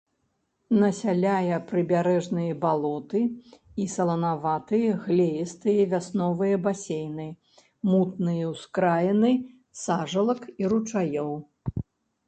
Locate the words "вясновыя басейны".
5.93-7.27